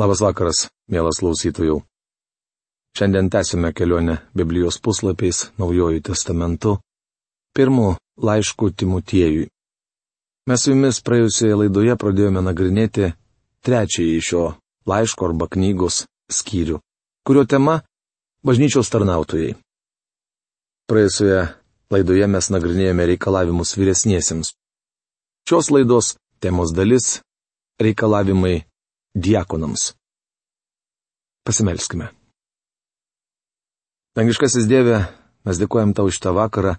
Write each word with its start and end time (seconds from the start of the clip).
Labas 0.00 0.22
vakaras, 0.24 0.70
mielas 0.88 1.18
klausytojų. 1.20 1.82
Šiandien 2.96 3.26
tęsime 3.28 3.68
kelionę 3.76 4.14
Biblijos 4.32 4.78
puslapiais 4.80 5.50
Naujojų 5.60 6.00
testamentu, 6.08 6.78
pirmų 7.52 7.98
laiškų 8.16 8.70
Timutiejui. 8.80 9.50
Mes 10.48 10.64
su 10.64 10.72
jumis 10.72 11.02
praėjusioje 11.04 11.58
laidoje 11.62 11.98
pradėjome 12.00 12.40
nagrinėti 12.46 13.10
trečiąjį 13.66 14.22
šio 14.24 14.46
laiško 14.88 15.28
arba 15.28 15.50
knygos 15.52 16.06
skyrių, 16.32 16.80
kurio 17.26 17.44
tema- 17.44 17.82
bažnyčios 18.46 18.88
tarnautojai. 18.88 19.52
Praėjusioje 20.88 21.42
laidoje 21.92 22.26
mes 22.26 22.48
nagrinėjome 22.48 23.10
reikalavimus 23.12 23.76
vyresniesiems. 23.76 24.54
Šios 25.44 25.68
laidos 25.68 26.16
temos 26.40 26.72
dalis- 26.72 27.20
reikalavimai 27.84 28.69
diakonams. 29.14 29.94
Pasimelskime. 31.44 32.10
Dangiškasis 34.16 34.66
Dieve, 34.68 35.04
mes 35.46 35.58
dėkojam 35.60 35.94
tau 35.94 36.10
iš 36.10 36.18
tą 36.20 36.34
vakarą, 36.36 36.76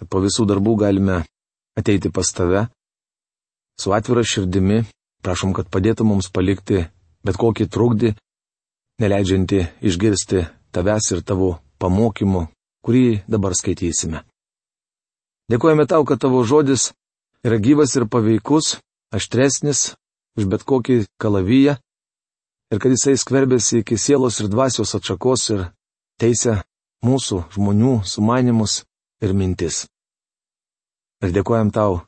kad 0.00 0.08
po 0.08 0.22
visų 0.24 0.48
darbų 0.48 0.76
galime 0.80 1.22
ateiti 1.78 2.10
pas 2.10 2.32
tave. 2.32 2.66
Su 3.80 3.92
atvira 3.94 4.24
širdimi 4.24 4.82
prašom, 5.22 5.52
kad 5.56 5.70
padėtų 5.72 6.04
mums 6.08 6.28
palikti 6.32 6.86
bet 7.24 7.38
kokį 7.38 7.68
trukdį, 7.70 8.12
neleidžianti 9.02 9.62
išgirsti 9.86 10.46
tavęs 10.74 11.12
ir 11.14 11.22
tavo 11.26 11.54
pamokymų, 11.82 12.46
kurį 12.84 13.22
dabar 13.30 13.54
skaitysime. 13.58 14.22
Dėkojame 15.50 15.86
tau, 15.90 16.04
kad 16.08 16.20
tavo 16.22 16.42
žodis 16.46 16.90
yra 17.46 17.58
gyvas 17.62 17.94
ir 17.98 18.08
paveikus, 18.10 18.78
aštresnis 19.14 19.92
už 20.38 20.48
bet 20.52 20.64
kokį 20.68 21.02
kalaviją 21.20 21.76
ir 22.72 22.80
kad 22.80 22.94
jisai 22.94 23.18
skverbėsi 23.20 23.82
iki 23.82 23.98
sielos 24.00 24.40
ir 24.40 24.48
dvasios 24.52 24.94
atšakos 24.96 25.48
ir 25.54 25.64
teisė 26.20 26.60
mūsų 27.04 27.42
žmonių 27.56 27.98
sumanimus 28.08 28.82
ir 29.22 29.34
mintis. 29.36 29.84
Ir 31.22 31.34
dėkojam 31.34 31.70
tau, 31.74 32.00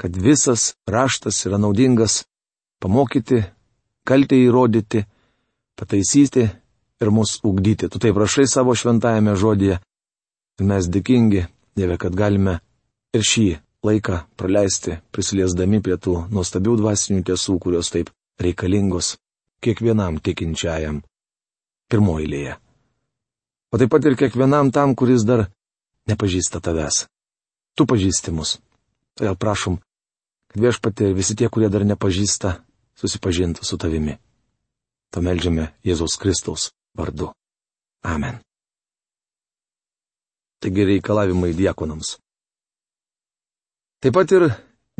kad 0.00 0.14
visas 0.16 0.74
raštas 0.88 1.42
yra 1.48 1.58
naudingas 1.60 2.22
pamokyti, 2.80 3.42
kaltę 4.06 4.38
įrodyti, 4.38 5.04
pataisyti 5.78 6.44
ir 7.00 7.10
mus 7.10 7.40
ugdyti. 7.44 7.88
Tu 7.88 7.98
tai 7.98 8.14
prašai 8.16 8.46
savo 8.48 8.74
šventajame 8.76 9.34
žodėje. 9.36 9.80
Ir 10.60 10.68
mes 10.70 10.86
dėkingi, 10.86 11.48
Dieve, 11.74 11.98
kad 11.98 12.14
galime 12.14 12.60
ir 13.14 13.24
šį 13.26 13.48
laiką 13.84 14.20
praleisti 14.40 14.98
prisiliesdami 15.12 15.82
prie 15.84 15.96
tų 16.00 16.24
nuostabių 16.32 16.78
dvasinių 16.80 17.24
tiesų, 17.28 17.58
kurios 17.60 17.92
taip 17.92 18.10
reikalingos 18.40 19.14
kiekvienam 19.64 20.20
tikinčiajam 20.24 21.02
pirmoilėje. 21.92 22.56
O 23.72 23.80
taip 23.80 23.90
pat 23.92 24.06
ir 24.06 24.16
kiekvienam 24.18 24.70
tam, 24.74 24.94
kuris 24.94 25.24
dar 25.26 25.48
nepažįsta 26.08 26.60
tavęs. 26.64 27.04
Tu 27.74 27.86
pažįsti 27.90 28.34
mus. 28.34 28.58
Todėl 29.18 29.36
prašom, 29.38 29.80
kad 30.50 30.62
viešpatė 30.62 31.10
ir 31.10 31.16
visi 31.18 31.34
tie, 31.38 31.48
kurie 31.50 31.70
dar 31.70 31.84
nepažįsta, 31.86 32.58
susipažintų 32.98 33.66
su 33.66 33.78
tavimi. 33.78 34.18
To 35.14 35.22
melžiame 35.22 35.70
Jėzaus 35.86 36.18
Kristaus 36.18 36.70
vardu. 36.98 37.32
Amen. 38.02 38.40
Taigi 40.62 40.86
reikalavimai 40.88 41.52
diekonams. 41.54 42.16
Taip 44.04 44.12
pat 44.12 44.32
ir 44.36 44.42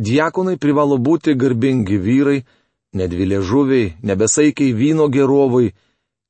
diakonai 0.01 0.57
privalo 0.57 0.97
būti 0.97 1.35
garbingi 1.37 1.99
vyrai, 2.01 2.39
nedvilė 2.97 3.43
žuviai, 3.45 3.91
nebesaikiai 4.01 4.73
vyno 4.73 5.11
gerovai, 5.13 5.75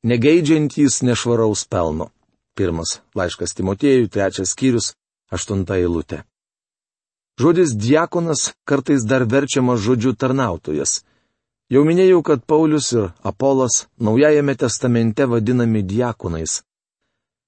negeidžiantys 0.02 0.96
nešvaraus 1.06 1.62
pelno. 1.70 2.08
Pirmas 2.58 2.96
laiškas 3.14 3.54
Timotėjui, 3.54 4.08
trečias 4.10 4.50
skyrius, 4.56 4.88
aštunta 5.30 5.76
eilutė. 5.78 6.24
Žodis 7.38 7.76
diakonas 7.78 8.42
kartais 8.66 9.06
dar 9.06 9.22
verčiamas 9.22 9.78
žodžiu 9.86 10.16
tarnautojas. 10.18 11.04
Jau 11.70 11.84
minėjau, 11.86 12.24
kad 12.26 12.42
Paulius 12.42 12.88
ir 12.90 13.12
Apolas 13.22 13.84
Naujajame 14.02 14.56
testamente 14.58 15.28
vadinami 15.30 15.84
diakonais. 15.86 16.64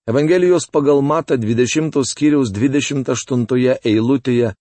Evangelijos 0.07 0.69
pagal 0.71 1.03
Mata 1.03 1.35
20 1.35 1.99
skyriaus 2.07 2.55
28 2.55 3.75
eilutėje 3.83 4.55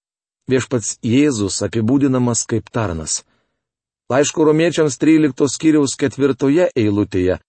viešpats 0.52 1.00
Jėzus 1.04 1.62
apibūdinamas 1.66 2.46
kaip 2.50 2.70
tarnas. 2.74 3.24
Laiško 4.12 4.46
romiečiams 4.46 5.00
13 5.02 5.50
skyriaus 5.50 5.98
ketvirtoje 5.98 6.70
eilutėje 6.78 7.40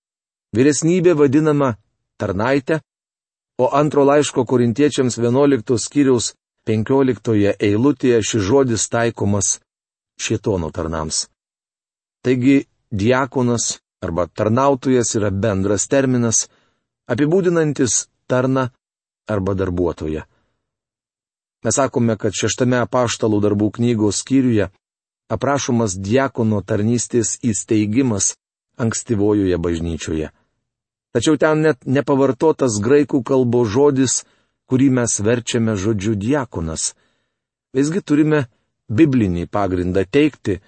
vyresnybė 0.56 1.14
vadinama 1.18 1.74
tarnaitė, 2.20 2.80
o 3.60 3.68
antro 3.76 4.04
laiško 4.08 4.44
korintiečiams 4.48 5.18
11 5.20 5.78
skyriaus 5.80 6.32
15 6.68 7.56
eilutėje 7.68 8.22
šis 8.24 8.46
žodis 8.48 8.88
taikomas 8.92 9.58
šietono 10.20 10.70
tarnams. 10.72 11.26
Taigi, 12.24 12.64
diakonas 12.90 13.76
arba 14.02 14.26
tarnautojas 14.26 15.14
yra 15.18 15.30
bendras 15.30 15.86
terminas, 15.88 16.46
apibūdinantis 17.10 18.06
tarną 18.26 18.68
arba 19.28 19.54
darbuotoją. 19.54 20.24
Mes 21.66 21.74
sakome, 21.74 22.14
kad 22.14 22.30
šeštame 22.30 22.78
apaštalų 22.84 23.40
darbų 23.42 23.72
knygos 23.74 24.20
skyriuje 24.22 24.68
aprašomas 25.34 25.96
diakono 25.98 26.60
tarnystės 26.62 27.40
įsteigimas 27.42 28.36
ankstyvojoje 28.78 29.58
bažnyčioje. 29.58 30.30
Tačiau 31.10 31.34
ten 31.42 31.64
net 31.66 31.82
nepavartotas 31.90 32.78
graikų 32.78 33.24
kalbos 33.26 33.72
žodis, 33.74 34.20
kurį 34.70 34.92
mes 35.00 35.18
verčiame 35.18 35.74
žodžiu 35.74 36.14
diakonas. 36.14 36.92
Visgi 37.74 37.98
turime 37.98 38.46
biblinį 38.86 39.48
pagrindą 39.50 40.06
teikti, 40.06 40.60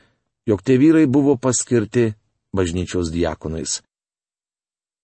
jog 0.50 0.66
tie 0.66 0.82
vyrai 0.82 1.06
buvo 1.06 1.38
paskirti 1.38 2.10
bažnyčios 2.50 3.14
diakonais. 3.14 3.84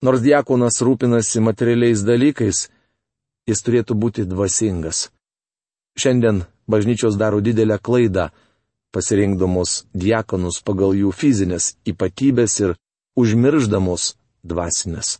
Nors 0.03 0.19
diakonas 0.19 0.83
rūpinasi 0.83 1.39
materialiais 1.39 2.03
dalykais, 2.03 2.65
jis 3.47 3.63
turėtų 3.63 3.95
būti 3.95 4.27
dvasingas. 4.27 5.14
Šiandien 5.95 6.43
bažnyčios 6.67 7.17
daro 7.17 7.39
didelę 7.41 7.77
klaidą, 7.79 8.29
pasirinkdamos 8.95 9.85
diakonus 9.93 10.61
pagal 10.67 10.95
jų 10.95 11.11
fizinės 11.11 11.75
ypatybės 11.87 12.59
ir 12.63 12.75
užmirždamos 13.19 14.15
dvasinės. 14.43 15.19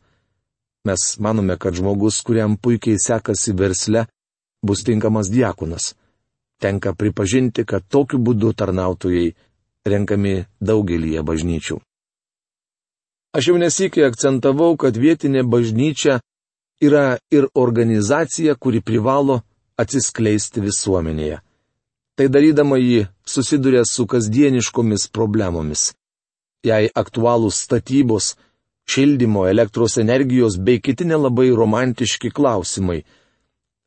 Mes 0.86 1.02
manome, 1.20 1.58
kad 1.58 1.74
žmogus, 1.76 2.22
kuriam 2.22 2.58
puikiai 2.62 3.00
sekasi 3.02 3.56
versle, 3.58 4.06
bus 4.62 4.84
tinkamas 4.86 5.32
diakonas. 5.34 5.96
Tenka 6.62 6.94
pripažinti, 6.94 7.66
kad 7.66 7.84
tokiu 7.90 8.20
būdu 8.20 8.54
tarnautojai 8.54 9.34
renkami 9.86 10.46
daugelįje 10.62 11.24
bažnyčių. 11.26 11.80
Aš 13.36 13.50
jau 13.50 13.58
nesikiai 13.60 14.08
akcentavau, 14.08 14.78
kad 14.80 14.96
vietinė 14.96 15.44
bažnyčia 15.44 16.22
yra 16.80 17.18
ir 17.32 17.50
organizacija, 17.54 18.56
kuri 18.56 18.80
privalo 18.82 19.42
atsiskleisti 19.78 20.64
visuomenėje. 20.64 21.42
Tai 22.16 22.28
darydama 22.32 22.78
ji 22.80 23.08
susiduria 23.28 23.84
su 23.84 24.06
kasdieniškomis 24.08 25.10
problemomis. 25.12 25.92
Jei 26.64 26.88
aktualūs 26.96 27.60
statybos, 27.68 28.36
šildymo, 28.88 29.46
elektros 29.52 29.98
energijos 29.98 30.56
bei 30.58 30.80
kiti 30.82 31.06
nelabai 31.06 31.50
romantiški 31.52 32.32
klausimai. 32.32 33.04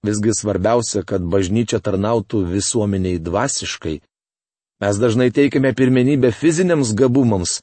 Visgi 0.04 0.34
svarbiausia, 0.36 1.02
kad 1.02 1.24
bažnyčia 1.24 1.80
tarnautų 1.82 2.44
visuomeniai 2.52 3.18
dvasiškai. 3.18 3.96
Mes 4.78 5.00
dažnai 5.02 5.32
teikiame 5.34 5.72
pirmenybę 5.74 6.30
fiziniams 6.30 6.92
gabumams, 6.94 7.58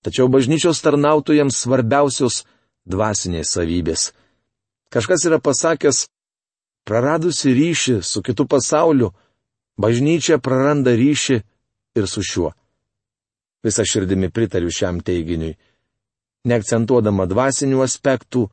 tačiau 0.00 0.30
bažnyčios 0.32 0.80
tarnautojams 0.80 1.58
svarbiausios 1.60 2.44
dvasinės 2.88 3.52
savybės. 3.52 4.12
Kažkas 4.88 5.26
yra 5.28 5.36
pasakęs, 5.44 6.06
Praradusi 6.88 7.52
ryšį 7.52 7.98
su 8.00 8.22
kitu 8.24 8.46
pasauliu, 8.48 9.10
bažnyčia 9.76 10.38
praranda 10.40 10.94
ryšį 10.96 11.36
ir 12.00 12.06
su 12.08 12.22
šiuo. 12.24 12.52
Visa 13.64 13.84
širdimi 13.84 14.30
pritariu 14.32 14.72
šiam 14.72 15.02
teiginiui. 15.04 15.58
Neakcentuodama 16.48 17.26
dvasinių 17.28 17.82
aspektų, 17.84 18.46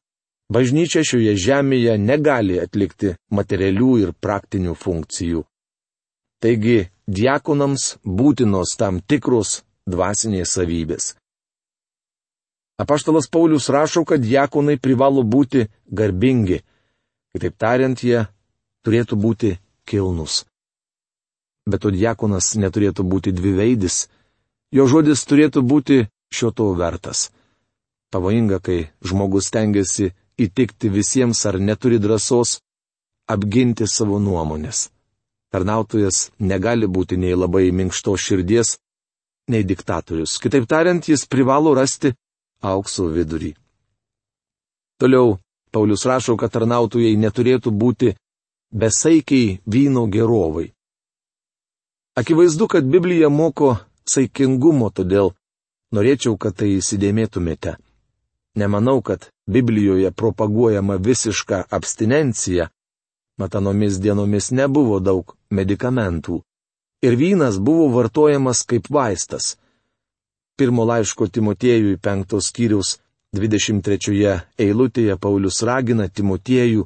bažnyčia 0.51 1.05
šioje 1.07 1.37
žemėje 1.45 1.95
negali 2.01 2.59
atlikti 2.59 3.13
materialių 3.31 3.91
ir 4.03 4.11
praktinių 4.19 4.75
funkcijų. 4.83 5.45
Taigi, 6.43 6.89
diakonams 7.07 7.95
būtinos 8.03 8.75
tam 8.75 8.99
tikros 8.99 9.61
dvasinės 9.87 10.57
savybės. 10.57 11.13
Apaštalas 12.83 13.31
Paulius 13.31 13.71
rašo, 13.71 14.03
kad 14.03 14.19
diakonai 14.19 14.75
privalo 14.75 15.23
būti 15.23 15.69
garbingi 15.87 16.59
Kitaip 17.35 17.57
tariant, 17.59 17.99
jie 17.99 18.21
turėtų 18.87 19.17
būti 19.19 19.49
kilnus. 19.83 20.45
Bet 21.67 21.81
to 21.83 21.91
diakonas 21.91 22.53
neturėtų 22.55 23.03
būti 23.03 23.33
dviveidis, 23.35 24.05
jo 24.71 24.85
žodis 24.87 25.25
turėtų 25.27 25.65
būti 25.65 25.97
šio 26.31 26.53
to 26.55 26.69
vertas. 26.79 27.31
Pavojinga, 28.15 28.61
kai 28.63 28.87
žmogus 29.03 29.51
tengiasi 29.51 30.13
įtikti 30.39 30.87
visiems 30.93 31.43
ar 31.49 31.59
neturi 31.59 31.99
drąsos 31.99 32.61
apginti 33.27 33.83
savo 33.83 34.19
nuomonės. 34.23 34.89
Tarnautojas 35.51 36.29
negali 36.39 36.87
būti 36.87 37.19
nei 37.19 37.35
labai 37.35 37.67
minkšto 37.75 38.15
širdies, 38.15 38.77
nei 39.51 39.67
diktatorius. 39.67 40.39
Kitaip 40.39 40.71
tariant, 40.71 41.03
jis 41.03 41.27
privalo 41.27 41.75
rasti 41.75 42.13
aukso 42.63 43.09
vidurį. 43.11 43.51
Toliau 44.99 45.35
Paulius 45.75 46.05
rašo, 46.07 46.37
kad 46.39 46.53
tarnautojai 46.55 47.17
neturėtų 47.19 47.71
būti 47.75 48.13
besaikiai 48.71 49.59
vyno 49.67 50.05
gerovai. 50.07 50.69
Akivaizdu, 52.15 52.67
kad 52.71 52.87
Biblija 52.87 53.27
moko 53.29 53.75
saikingumo, 54.07 54.87
todėl 54.95 55.33
norėčiau, 55.91 56.37
kad 56.39 56.55
tai 56.61 56.77
įsidėmėtumėte. 56.77 57.75
Nemanau, 58.55 59.01
kad 59.03 59.27
Biblijoje 59.51 60.11
propaguojama 60.15 60.95
visiška 60.95 61.65
abstinencija, 61.69 62.69
matanomis 63.37 63.99
dienomis 63.99 64.51
nebuvo 64.55 65.01
daug 65.03 65.35
medikamentų 65.51 66.39
ir 67.03 67.15
vynas 67.19 67.59
buvo 67.59 67.89
vartojamas 67.97 68.63
kaip 68.63 68.87
vaistas. 68.89 69.57
Pirmo 70.57 70.85
laiško 70.87 71.27
Timotiejui 71.27 71.97
penktos 71.99 72.47
skyriaus 72.47 72.95
23 73.35 74.39
eilutėje 74.63 75.17
Paulius 75.19 75.61
ragina 75.67 76.07
Timotiejų 76.07 76.85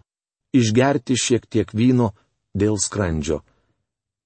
išgerti 0.57 1.17
šiek 1.17 1.45
tiek 1.45 1.73
vyno 1.73 2.11
dėl 2.57 2.79
skrandžio. 2.81 3.43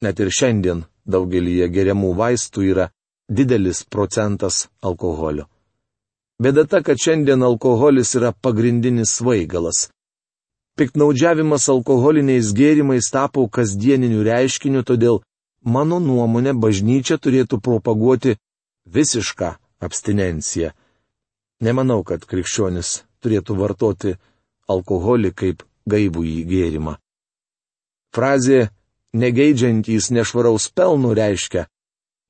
Net 0.03 0.19
ir 0.23 0.31
šiandien 0.31 0.85
daugelį 1.03 1.67
geriamų 1.73 2.13
vaistų 2.15 2.63
yra 2.71 2.85
didelis 3.27 3.83
procentas 3.83 4.67
alkoholio. 4.81 5.49
Bėda 6.39 6.65
ta, 6.67 6.81
kad 6.81 6.99
šiandien 6.99 7.43
alkoholis 7.43 8.15
yra 8.19 8.31
pagrindinis 8.33 9.17
svaigalas. 9.19 9.89
Piktnaudžiavimas 10.79 11.67
alkoholiniais 11.69 12.49
gėrimais 12.57 13.11
tapo 13.13 13.45
kasdieniniu 13.47 14.23
reiškiniu, 14.25 14.81
todėl 14.81 15.21
mano 15.63 15.99
nuomonė 15.99 16.55
bažnyčia 16.57 17.19
turėtų 17.21 17.59
propaguoti 17.61 18.37
visišką 18.89 19.53
abstinenciją. 19.85 20.73
Nemanau, 21.63 22.01
kad 22.03 22.25
krikščionis 22.27 23.03
turėtų 23.23 23.55
vartoti 23.55 24.17
alkoholį 24.67 25.31
kaip 25.31 25.63
gaivų 25.87 26.23
į 26.27 26.39
gėrimą. 26.49 26.97
Frazė 28.13 28.69
negeidžiantys 29.13 30.09
nešvaraus 30.11 30.67
pelno 30.75 31.13
reiškia, 31.15 31.67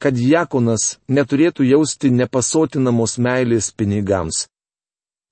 kad 0.03 0.19
Jakonas 0.19 0.97
neturėtų 1.07 1.65
jausti 1.65 2.11
nepasotinamos 2.11 3.17
meilės 3.17 3.71
pinigams. 3.71 4.45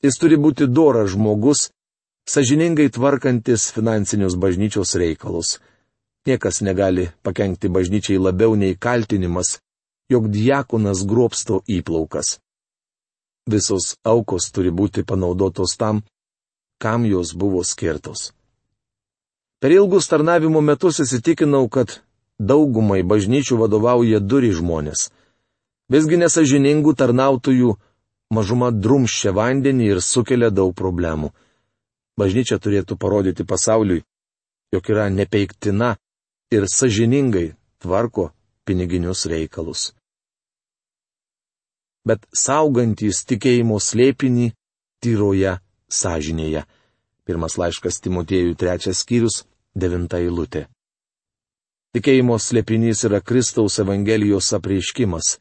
Jis 0.01 0.18
turi 0.18 0.38
būti 0.39 0.65
doras 0.65 1.12
žmogus, 1.13 1.69
sažiningai 2.25 2.89
tvarkantis 2.89 3.69
finansinius 3.75 4.38
bažnyčios 4.39 4.95
reikalus. 4.98 5.59
Niekas 6.25 6.62
negali 6.65 7.09
pakengti 7.25 7.69
bažnyčiai 7.69 8.18
labiau 8.18 8.56
nei 8.56 8.77
kaltinimas, 8.77 9.59
jog 10.09 10.30
diakonas 10.33 11.06
grobsto 11.06 11.62
įplaukas. 11.68 12.39
Visos 13.49 13.95
aukos 14.05 14.51
turi 14.53 14.69
būti 14.69 15.03
panaudotos 15.03 15.73
tam, 15.77 16.03
kam 16.77 17.05
jos 17.05 17.33
buvo 17.33 17.63
skirtos. 17.63 18.31
Per 19.61 19.71
ilgus 19.71 20.07
tarnavimo 20.09 20.61
metus 20.61 20.99
įsitikinau, 21.01 21.69
kad 21.69 22.01
daugumai 22.39 23.01
bažnyčių 23.05 23.57
vadovauja 23.61 24.19
duri 24.19 24.51
žmonės. 24.53 25.09
Visgi 25.91 26.17
nesažiningų 26.17 26.93
tarnautojų 26.97 27.75
mažuma 28.33 28.71
drumščia 28.71 29.33
vandenį 29.38 29.89
ir 29.93 30.01
sukelia 30.01 30.49
daug 30.49 30.73
problemų. 30.73 31.29
Bažnyčia 32.17 32.57
turėtų 32.57 32.97
parodyti 32.97 33.45
pasauliui, 33.45 34.03
jog 34.73 34.89
yra 34.89 35.09
nepeiktina 35.09 35.95
ir 36.51 36.67
sažiningai 36.69 37.51
tvarko 37.81 38.31
piniginius 38.65 39.25
reikalus. 39.25 39.91
Bet 42.07 42.25
saugantys 42.33 43.21
tikėjimo 43.30 43.77
slėpinį 43.77 44.51
tyroje 45.03 45.57
sąžinėje. 45.92 46.65
Pirmas 47.25 47.57
laiškas 47.62 48.01
Timotiejų 48.01 48.56
trečias 48.57 49.03
skyrius, 49.03 49.44
devinta 49.77 50.18
eilutė. 50.21 50.65
Tikėjimo 51.92 52.38
slėpinys 52.39 53.03
yra 53.06 53.19
Kristaus 53.21 53.77
Evangelijos 53.83 54.50
apreiškimas. 54.57 55.36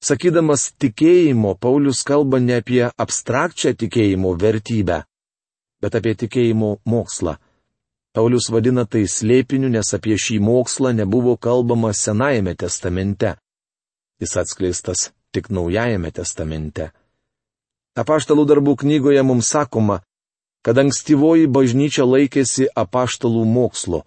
Sakydamas 0.00 0.70
tikėjimo, 0.78 1.56
Paulius 1.58 2.04
kalba 2.06 2.38
ne 2.40 2.60
apie 2.60 2.84
abstrakčią 2.86 3.74
tikėjimo 3.74 4.36
vertybę, 4.38 5.00
bet 5.82 5.98
apie 5.98 6.14
tikėjimo 6.22 6.76
mokslą. 6.86 7.36
Paulius 8.16 8.48
vadina 8.52 8.86
tai 8.88 9.04
slėpiniu, 9.10 9.68
nes 9.72 9.92
apie 9.96 10.16
šį 10.16 10.38
mokslą 10.40 10.94
nebuvo 10.96 11.36
kalbama 11.36 11.92
Senajame 11.92 12.54
testamente. 12.56 13.34
Jis 14.22 14.36
atskleistas 14.40 15.10
tik 15.36 15.52
Naujajame 15.52 16.10
testamente. 16.16 16.90
Apaštalų 17.96 18.44
darbų 18.48 18.76
knygoje 18.82 19.22
mums 19.24 19.52
sakoma, 19.52 20.00
kad 20.64 20.80
ankstyvoji 20.82 21.46
bažnyčia 21.46 22.04
laikėsi 22.08 22.66
apaštalų 22.74 23.44
mokslo. 23.46 24.02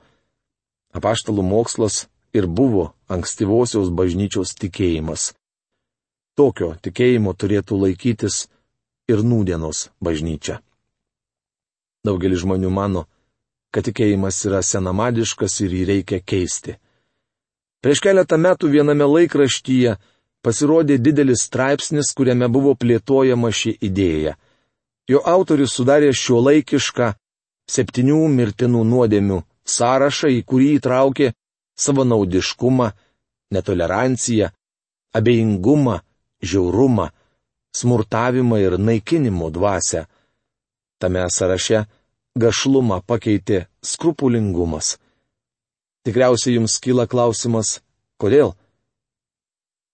Apaštalų 0.94 1.46
mokslas 1.46 2.08
ir 2.34 2.48
buvo 2.48 2.90
ankstyvosios 3.08 3.94
bažnyčios 3.94 4.54
tikėjimas. 4.60 5.34
Tokio 6.38 6.74
tikėjimo 6.84 7.34
turėtų 7.34 7.78
laikytis 7.84 8.48
ir 9.12 9.24
nūdienos 9.26 9.90
bažnyčia. 10.02 10.60
Daugelis 12.06 12.44
žmonių 12.44 12.70
mano, 12.72 13.08
kad 13.72 13.86
tikėjimas 13.90 14.38
yra 14.48 14.62
senamadiškas 14.66 15.60
ir 15.66 15.74
jį 15.80 15.84
reikia 15.90 16.22
keisti. 16.22 16.78
Prieš 17.84 18.02
keletą 18.04 18.38
metų 18.40 18.70
viename 18.72 19.08
laikraštyje 19.08 19.98
pasirodė 20.46 20.98
didelis 20.98 21.46
straipsnis, 21.48 22.14
kuriame 22.16 22.48
buvo 22.48 22.76
plėtojama 22.76 23.52
ši 23.52 23.76
idėja. 23.90 24.36
Jo 25.10 25.24
autorius 25.26 25.74
sudarė 25.78 26.12
šio 26.14 26.40
laikišką 26.46 27.14
septynių 27.70 28.20
mirtinų 28.36 28.84
nuodėmių 28.92 29.40
sąrašą, 29.66 30.30
į 30.38 30.44
kurį 30.50 30.70
įtraukė 30.78 31.32
savanaudiškumą, 31.80 32.92
netoleranciją, 33.54 34.50
abejingumą, 35.18 36.00
žiaurumą, 36.42 37.10
smurtavimą 37.76 38.58
ir 38.62 38.78
naikinimo 38.80 39.50
dvasę. 39.52 40.06
Tame 41.00 41.26
sąraše 41.32 41.86
gašlumą 42.36 43.02
pakeitė 43.10 43.66
skrupulingumas. 43.82 44.98
Tikriausiai 46.06 46.58
jums 46.58 46.78
kyla 46.84 47.06
klausimas, 47.12 47.80
kodėl? 48.22 48.54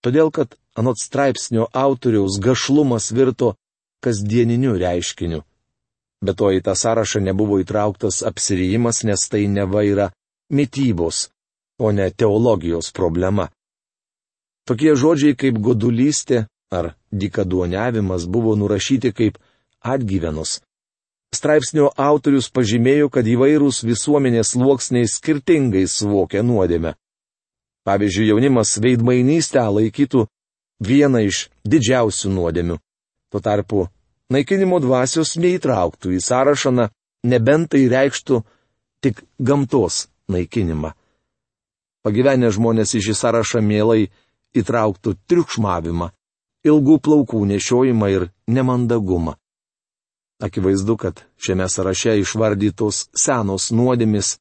Todėl, 0.06 0.28
kad 0.30 0.52
anot 0.78 1.00
straipsnio 1.02 1.64
autoriaus 1.74 2.36
gašlumas 2.38 3.08
virto 3.10 3.56
kasdieniniu 4.06 4.76
reiškiniu. 4.78 5.40
Be 6.22 6.32
to 6.38 6.52
į 6.54 6.60
tą 6.62 6.76
sąrašą 6.78 7.24
nebuvo 7.26 7.58
įtrauktas 7.58 8.20
apsirijimas, 8.30 9.02
nes 9.02 9.24
tai 9.26 9.48
neva 9.50 9.82
yra 9.82 10.12
mytybos, 10.54 11.26
o 11.82 11.90
ne 11.90 12.06
teologijos 12.14 12.92
problema. 12.94 13.48
Tokie 14.70 14.94
žodžiai 14.94 15.34
kaip 15.34 15.58
godulystė 15.58 16.44
ar 16.70 16.92
dikaduoniavimas 17.10 18.28
buvo 18.30 18.54
nurašyti 18.54 19.10
kaip 19.10 19.40
atgyvenus. 19.82 20.60
Straipsnio 21.34 21.90
autorius 21.98 22.46
pažymėjo, 22.54 23.10
kad 23.10 23.26
įvairūs 23.26 23.82
visuomenės 23.90 24.54
sluoksniai 24.54 25.10
skirtingai 25.10 25.84
suvokia 25.90 26.46
nuodėmę. 26.46 26.94
Pavyzdžiui, 27.86 28.30
jaunimas 28.32 28.76
veidmainystę 28.82 29.62
laikytų 29.62 30.26
vieną 30.82 31.22
iš 31.28 31.46
didžiausių 31.62 32.32
nuodėmių. 32.34 32.76
Tuo 33.30 33.40
tarpu 33.40 33.86
naikinimo 34.34 34.80
dvasios 34.82 35.36
neįtrauktų 35.38 36.16
į 36.16 36.20
sąrašą, 36.26 36.88
nebent 37.30 37.70
tai 37.70 37.86
reikštų 37.90 38.42
tik 39.02 39.22
gamtos 39.38 40.06
naikinimą. 40.28 40.92
Pagyvenę 42.02 42.50
žmonės 42.54 42.94
į 42.98 43.06
šį 43.06 43.14
sąrašą 43.22 43.62
mielai 43.62 44.10
įtrauktų 44.56 45.16
triukšmavimą, 45.30 46.10
ilgų 46.66 46.98
plaukų 47.06 47.42
nešiojimą 47.52 48.10
ir 48.14 48.28
nemandagumą. 48.46 49.34
Akivaizdu, 50.42 50.96
kad 51.00 51.22
šiame 51.40 51.68
sąraše 51.70 52.18
išvardytos 52.20 53.06
senos 53.16 53.70
nuodėmis, 53.72 54.36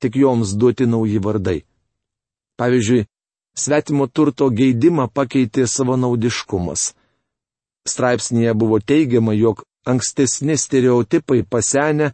tik 0.00 0.16
joms 0.16 0.54
duoti 0.54 0.86
nauji 0.86 1.18
vardai. 1.18 1.62
Pavyzdžiui, 2.62 3.06
svetimo 3.58 4.06
turto 4.06 4.46
geidimą 4.54 5.08
pakeitė 5.10 5.64
savanaudiškumas. 5.66 6.92
Straipsnėje 7.90 8.52
buvo 8.54 8.78
teigiama, 8.78 9.34
jog 9.34 9.64
ankstesni 9.92 10.54
stereotipai 10.54 11.42
pasenę 11.42 12.12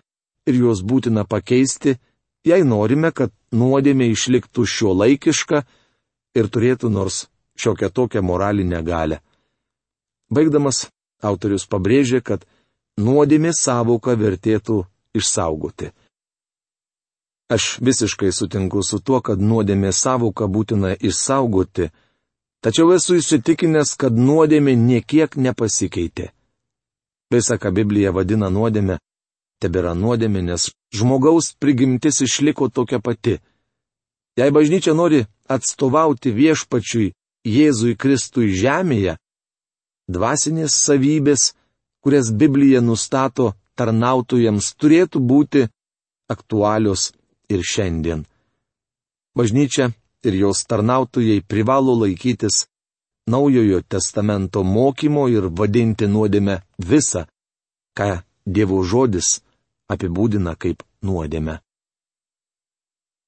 ir 0.48 0.60
juos 0.62 0.80
būtina 0.80 1.26
pakeisti, 1.28 1.98
jei 2.48 2.64
norime, 2.64 3.12
kad 3.12 3.34
nuodėmė 3.52 4.08
išliktų 4.14 4.64
šio 4.64 4.94
laikiška 5.02 5.60
ir 6.40 6.48
turėtų 6.48 6.88
nors 6.96 7.26
šiokią 7.60 7.92
tokią 7.92 8.24
moralinę 8.24 8.80
galę. 8.86 9.20
Baigdamas 10.32 10.86
autorius 11.20 11.68
pabrėžė, 11.68 12.22
kad 12.24 12.48
nuodėmė 12.96 13.52
savoką 13.52 14.16
vertėtų 14.16 14.80
išsaugoti. 15.20 15.92
Aš 17.48 17.78
visiškai 17.80 18.32
sutinku 18.32 18.82
su 18.84 19.00
tuo, 19.00 19.20
kad 19.24 19.40
nuodėmė 19.40 19.92
savoką 19.92 20.46
būtina 20.52 20.92
išsaugoti, 21.00 21.88
tačiau 22.60 22.92
esu 22.92 23.16
įsitikinęs, 23.16 23.94
kad 23.96 24.12
nuodėmė 24.12 24.74
niekiek 24.76 25.36
nepasikeitė. 25.36 26.28
Visa, 27.32 27.56
ką 27.56 27.72
Biblija 27.72 28.12
vadina 28.12 28.50
nuodėmė, 28.52 28.98
tebėra 29.64 29.94
nuodėmė, 29.96 30.42
nes 30.44 30.68
žmogaus 30.92 31.54
prigimtis 31.56 32.20
išliko 32.24 32.68
tokia 32.68 33.00
pati. 33.00 33.38
Jei 34.36 34.52
bažnyčia 34.52 34.92
nori 34.92 35.24
atstovauti 35.48 36.30
viešpačiui 36.32 37.14
Jėzui 37.48 37.96
Kristui 37.96 38.52
žemėje, 38.52 39.16
dvasinės 40.08 40.76
savybės, 40.84 41.54
kurias 42.04 42.28
Biblija 42.28 42.84
nustato 42.84 43.54
tarnautojams, 43.74 44.74
turėtų 44.76 45.20
būti 45.24 45.64
aktualios 46.28 47.12
ir 47.52 47.62
šiandien. 47.64 48.24
Bažnyčia 49.36 49.90
ir 50.24 50.34
jos 50.34 50.64
tarnautojai 50.66 51.42
privalo 51.42 51.94
laikytis 52.02 52.66
Naujojo 53.28 53.82
testamento 53.82 54.62
mokymo 54.64 55.26
ir 55.28 55.50
vadinti 55.52 56.06
nuodėmę 56.08 56.54
visą, 56.90 57.26
ką 57.92 58.22
Dievo 58.48 58.80
žodis 58.80 59.42
apibūdina 59.92 60.54
kaip 60.56 60.80
nuodėmę. 61.04 61.58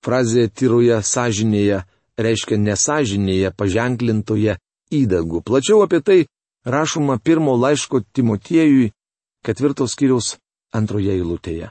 Frazė 0.01 0.47
tyroje 0.49 1.03
sąžinėje 1.05 1.83
reiškia 2.17 2.57
nesažinėje 2.57 3.51
paženklintoje 3.53 4.57
įdagų. 5.01 5.43
Plačiau 5.45 5.85
apie 5.85 6.01
tai 6.01 6.19
rašoma 6.65 7.19
pirmo 7.21 7.53
laiško 7.61 8.01
Timotiejui 8.17 8.93
ketvirtos 9.45 9.97
kiriaus 10.01 10.39
antroje 10.73 11.13
eilutėje. 11.13 11.69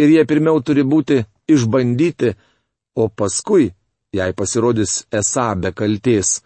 Ir 0.00 0.08
jie 0.08 0.24
pirmiau 0.24 0.62
turi 0.64 0.84
būti 0.86 1.18
išbandyti, 1.50 2.30
o 2.96 3.08
paskui, 3.08 3.70
jei 4.16 4.32
pasirodys 4.32 5.04
esą 5.20 5.48
be 5.60 5.72
kalties, 5.76 6.40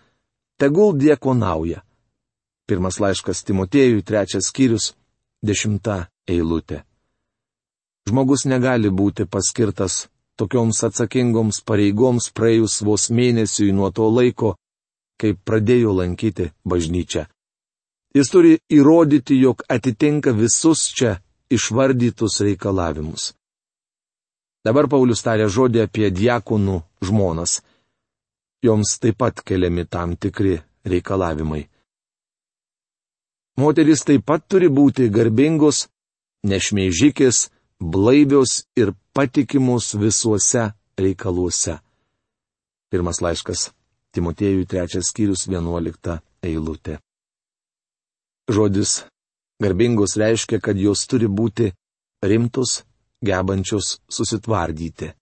tegul 0.59 0.97
diekonauja. 0.99 1.85
Pirmas 2.67 2.99
laiškas 3.03 3.45
Timotiejui, 3.45 4.03
trečias 4.03 4.49
skyrius, 4.51 4.95
dešimta 5.45 6.09
eilutė. 6.27 6.83
Žmogus 8.09 8.45
negali 8.49 8.91
būti 8.91 9.25
paskirtas 9.29 10.07
tokioms 10.37 10.83
atsakingoms 10.89 11.61
pareigoms 11.69 12.31
praėjus 12.37 12.81
vos 12.83 13.09
mėnesiui 13.11 13.73
nuo 13.73 13.91
to 13.95 14.09
laiko, 14.11 14.57
kai 15.21 15.35
pradėjo 15.35 15.95
lankyti 16.01 16.51
bažnyčią. 16.67 17.27
Jis 18.15 18.31
turi 18.31 18.59
įrodyti, 18.71 19.39
jog 19.43 19.63
atitinka 19.69 20.35
visus 20.35 20.89
čia 20.97 21.17
išvardytus 21.51 22.41
reikalavimus. 22.47 23.33
Dabar 24.65 24.89
Paulius 24.89 25.23
tarė 25.25 25.51
žodį 25.53 25.85
apie 25.85 26.09
diakonų 26.11 26.79
žmonas. 27.05 27.61
Joms 28.65 28.97
taip 28.99 29.19
pat 29.21 29.43
keliami 29.45 29.85
tam 29.85 30.17
tikri 30.17 30.57
reikalavimai. 30.89 31.67
Moteris 33.61 34.03
taip 34.09 34.25
pat 34.27 34.49
turi 34.49 34.71
būti 34.73 35.11
garbingos, 35.13 35.85
nešmeižikės, 36.49 37.51
blaivios 37.79 38.65
ir 38.77 38.95
patikimos 39.13 39.93
visuose 40.01 40.73
reikaluose. 40.99 41.79
Pirmas 42.91 43.21
laiškas 43.21 43.71
Timotiejui 44.15 44.67
trečias 44.71 45.09
skyrius 45.11 45.49
vienuolikta 45.51 46.21
eilutė. 46.47 47.01
Žodis 48.47 49.01
garbingos 49.59 50.15
reiškia, 50.21 50.61
kad 50.63 50.79
jos 50.79 51.03
turi 51.11 51.27
būti 51.27 51.73
rimtos, 52.23 52.85
gebančios 53.25 53.99
susitvardyti. 54.09 55.13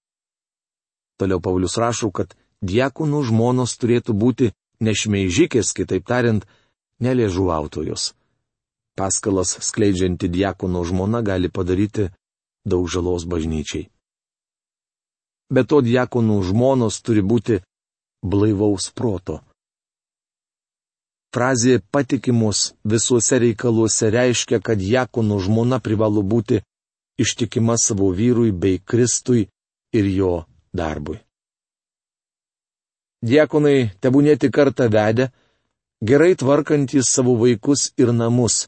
Toliau 1.19 1.41
Paulius 1.41 1.79
rašo, 1.79 2.11
kad 2.11 2.35
diekonų 2.63 3.23
žmonos 3.29 3.77
turėtų 3.79 4.17
būti 4.23 4.51
nešmeižikės, 4.83 5.73
kitaip 5.77 6.07
tariant, 6.07 6.47
neliežuvautojos. 7.01 8.13
Paskalas 8.99 9.57
skleidžianti 9.65 10.29
diekonų 10.29 10.85
žmona 10.91 11.23
gali 11.23 11.49
padaryti 11.49 12.11
daug 12.67 12.89
žalos 12.91 13.25
bažnyčiai. 13.25 13.89
Be 15.53 15.65
to 15.69 15.81
diekonų 15.85 16.43
žmonos 16.49 17.01
turi 17.05 17.23
būti 17.23 17.61
blaivaus 18.23 18.91
proto. 18.91 19.41
Frazė 21.33 21.81
patikimos 21.91 22.75
visuose 22.85 23.39
reikaluose 23.41 24.11
reiškia, 24.13 24.61
kad 24.61 24.81
Jakono 24.81 25.39
žmona 25.41 25.79
privalo 25.81 26.21
būti 26.21 26.61
ištikima 27.23 27.77
savo 27.81 28.11
vyrui 28.11 28.53
bei 28.53 28.79
Kristui 28.79 29.47
ir 29.93 30.09
jo 30.13 30.33
darbui. 30.73 31.21
Diekonai 33.23 33.93
tebūnėti 34.03 34.51
kartą 34.51 34.89
vedę, 34.91 35.29
gerai 36.03 36.35
tvarkantys 36.35 37.11
savo 37.15 37.37
vaikus 37.39 37.93
ir 38.01 38.11
namus, 38.13 38.67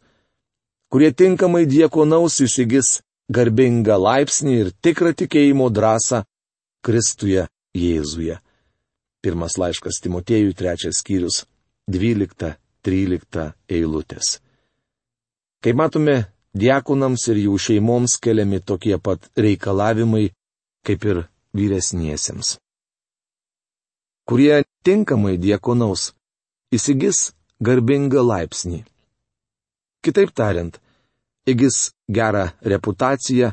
kurie 0.92 1.10
tinkamai 1.10 1.64
diekonaus 1.66 2.38
įsigis 2.44 3.00
garbingą 3.34 3.96
laipsnį 3.98 4.54
ir 4.60 4.70
tikrą 4.84 5.14
tikėjimo 5.18 5.70
drąsą 5.74 6.22
Kristuje 6.84 7.48
Jėzuje. 7.74 8.38
Pirmas 9.24 9.56
laiškas 9.58 9.98
Timotėjui, 10.04 10.52
trečias 10.54 11.00
skyrius, 11.00 11.46
12-13 11.90 13.46
eilutės. 13.72 14.38
Kaip 15.64 15.78
matome, 15.80 16.18
diakonams 16.54 17.26
ir 17.32 17.40
jų 17.46 17.58
šeimoms 17.66 18.16
keliami 18.22 18.60
tokie 18.60 18.96
pat 18.98 19.26
reikalavimai 19.36 20.28
kaip 20.86 21.04
ir 21.10 21.24
vyresniesiems. 21.56 22.56
Kurie 24.24 24.62
tinkamai 24.86 25.36
diakonaus 25.36 26.12
įsigis 26.72 27.32
garbingą 27.60 28.22
laipsnį. 28.24 28.84
Kitaip 30.04 30.32
tariant, 30.36 30.78
įgis 31.48 31.92
gerą 32.08 32.48
reputaciją 32.62 33.52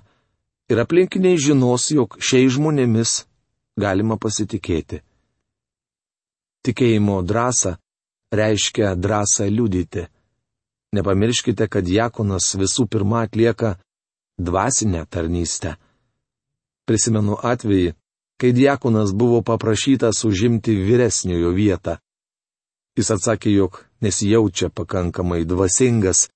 ir 0.72 0.82
aplinkiniai 0.84 1.40
žinos, 1.40 1.90
jog 1.92 2.18
šiais 2.20 2.56
žmonėmis 2.56 3.22
galima 3.80 4.18
pasitikėti. 4.20 5.02
Tikėjimo 6.62 7.22
drąsa 7.26 7.78
reiškia 8.32 8.96
drąsą 8.96 9.48
liudyti. 9.50 10.06
Nepamirškite, 10.92 11.68
kad 11.72 11.88
Jakonas 11.88 12.52
visų 12.60 12.86
pirma 12.92 13.24
atlieka 13.24 13.78
dvasinę 14.38 15.06
tarnystę. 15.08 15.78
Prisimenu 16.88 17.38
atvejį, 17.40 17.94
kai 18.42 18.52
Diakonas 18.52 19.14
buvo 19.16 19.40
paprašytas 19.46 20.26
užimti 20.28 20.76
vyresniojo 20.76 21.54
vietą. 21.56 21.96
Jis 22.98 23.12
atsakė, 23.16 23.54
jog 23.56 23.86
nesijaučia 24.04 24.68
pakankamai 24.70 25.46
dvasingas 25.48 26.28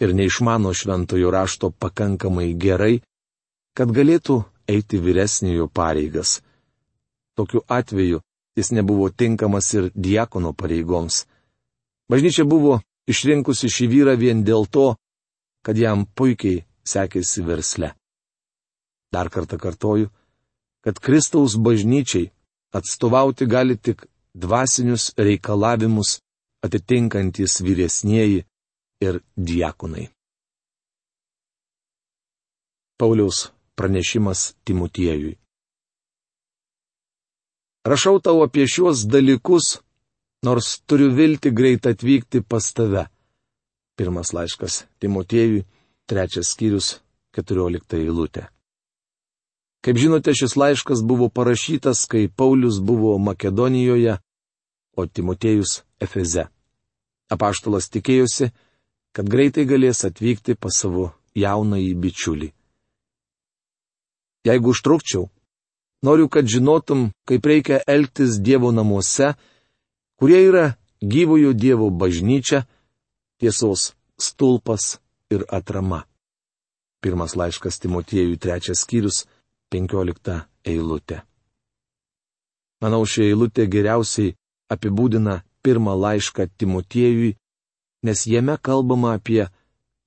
ir 0.00 0.14
neišmano 0.16 0.72
šventojo 0.74 1.30
rašto 1.30 1.70
pakankamai 1.70 2.50
gerai, 2.58 3.02
kad 3.76 3.92
galėtų 3.94 4.42
eiti 4.66 4.98
vyresniojo 4.98 5.68
pareigas. 5.68 6.40
Tokiu 7.38 7.62
atveju 7.68 8.24
jis 8.56 8.72
nebuvo 8.74 9.10
tinkamas 9.10 9.70
ir 9.74 9.90
diakono 9.94 10.52
pareigoms. 10.52 11.26
Bažnyčia 12.10 12.44
buvo 12.44 12.80
išrinkusi 13.08 13.70
šį 13.70 13.86
vyrą 13.92 14.14
vien 14.18 14.44
dėl 14.44 14.66
to, 14.66 14.96
kad 15.64 15.76
jam 15.78 16.06
puikiai 16.06 16.64
sekėsi 16.84 17.44
versle. 17.46 17.94
Dar 19.12 19.30
kartą 19.30 19.58
kartoju, 19.58 20.10
kad 20.84 20.98
Kristaus 20.98 21.56
bažnyčiai 21.56 22.30
atstovauti 22.72 23.46
gali 23.46 23.76
tik 23.76 24.06
dvasinius 24.34 25.12
reikalavimus 25.18 26.20
atitinkantis 26.64 27.60
vyresnieji 27.66 28.44
ir 29.00 29.20
diakonai. 29.36 30.08
Pauliaus 33.00 33.48
pranešimas 33.76 34.54
Timotiejui. 34.64 35.38
Rašau 37.84 38.20
tau 38.20 38.42
apie 38.44 38.66
šiuos 38.68 39.06
dalykus, 39.08 39.80
nors 40.42 40.80
turiu 40.86 41.10
vilti 41.14 41.50
greit 41.50 41.86
atvykti 41.86 42.42
pas 42.42 42.72
tave. 42.72 43.06
Pirmas 43.96 44.32
laiškas 44.32 44.84
Timotiejui, 45.00 45.66
trečias 46.08 46.52
skyrius, 46.54 47.00
keturiolikta 47.34 47.98
eilutė. 48.00 48.46
Kaip 49.84 49.96
žinote, 49.96 50.32
šis 50.36 50.56
laiškas 50.60 51.02
buvo 51.04 51.28
parašytas, 51.28 52.04
kai 52.08 52.28
Paulius 52.28 52.80
buvo 52.80 53.16
Makedonijoje, 53.18 54.18
o 54.96 55.06
Timotiejus 55.06 55.82
Efeze. 56.00 56.48
Apaštalas 57.30 57.88
tikėjosi, 57.92 58.50
kad 59.16 59.28
greitai 59.28 59.64
galės 59.68 60.04
atvykti 60.04 60.56
pas 60.56 60.76
savo 60.76 61.12
jaunąjį 61.36 61.92
bičiulį. 62.02 62.48
Jeigu 64.48 64.72
užtrukčiau, 64.72 65.28
Noriu, 66.00 66.30
kad 66.32 66.48
žinotum, 66.48 67.10
kaip 67.28 67.44
reikia 67.44 67.82
elgtis 67.84 68.38
Dievo 68.40 68.70
namuose, 68.72 69.34
kurie 70.20 70.44
yra 70.44 70.66
gyvojo 71.00 71.52
Dievo 71.56 71.88
bažnyčia, 71.90 72.66
tiesos 73.40 73.94
stulpas 74.20 75.00
ir 75.32 75.46
atrama. 75.48 76.04
Pirmas 77.00 77.32
laiškas 77.40 77.80
Timotiejui 77.80 78.36
trečias 78.36 78.84
skyrius, 78.84 79.24
penkiolikta 79.72 80.44
eilutė. 80.68 81.22
Manau, 82.84 83.06
ši 83.08 83.30
eilutė 83.30 83.64
geriausiai 83.72 84.34
apibūdina 84.68 85.40
pirmą 85.64 85.96
laišką 85.96 86.50
Timotiejui, 86.60 87.38
nes 88.04 88.26
jame 88.28 88.58
kalbama 88.60 89.14
apie 89.16 89.48